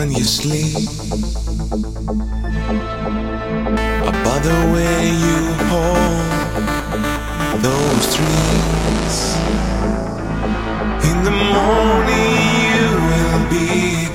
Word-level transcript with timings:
when 0.00 0.10
you 0.12 0.24
sleep. 0.24 0.72
About 4.10 4.40
the 4.48 4.58
way 4.72 4.98
you 5.24 5.38
hold 5.68 6.52
those 7.66 8.04
dreams. 8.16 9.16
In 11.08 11.16
the 11.28 11.34
morning 11.54 12.32
you 12.72 12.86
will 13.10 13.42
be 13.56 13.68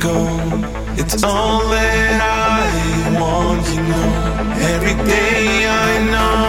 gone. 0.07 0.59
It's 0.97 1.23
all 1.23 1.59
that 1.69 2.19
I 2.19 2.66
want, 3.19 3.66
you 3.75 3.84
know. 3.91 4.09
Every 4.73 4.97
day 5.13 5.44
I 5.88 5.90
know 6.13 6.41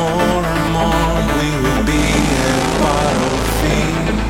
more 0.00 0.42
and 0.54 0.64
more 0.76 1.16
we 1.38 1.48
will 1.62 1.84
be 1.94 2.04
a 2.44 2.58
part 2.82 3.18
of 3.30 3.38
things. 3.62 4.20